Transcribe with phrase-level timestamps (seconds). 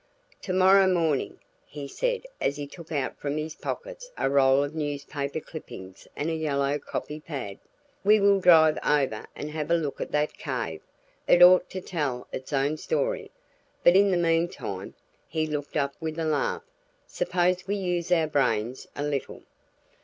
[0.41, 5.39] "Tomorrow morning," he said as he took out from his pockets a roll of newspaper
[5.39, 7.59] clippings and a yellow copy pad,
[8.03, 10.81] "we will drive over and have a look at that cave;
[11.27, 13.29] it ought to tell its own story.
[13.83, 14.95] But in the meantime"
[15.27, 16.63] he looked up with a laugh
[17.05, 19.43] "suppose we use our brains a little."